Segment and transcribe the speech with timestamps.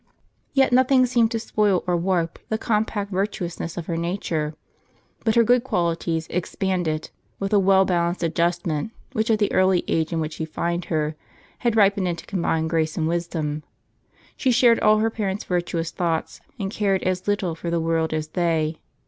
[0.53, 4.55] Yet nothing seemed to spoil, or warp, the compact virtuousness of her nature;
[5.23, 10.11] but her good qualities expanded, with a well balanced adjustment, which at the early age
[10.11, 11.15] in which we find her,
[11.59, 13.61] had ripened into com bined grace and wisdom.
[14.35, 18.11] She shared all her parents' virtu ous thoughts, and cared as little for the world
[18.11, 18.79] as they.